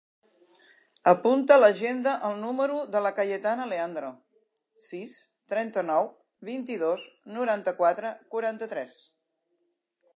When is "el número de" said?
2.29-3.01